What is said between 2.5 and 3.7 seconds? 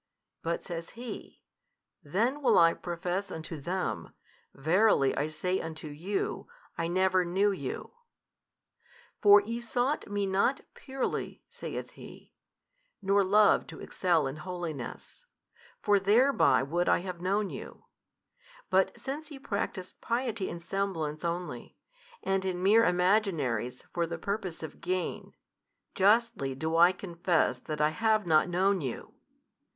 I profess unto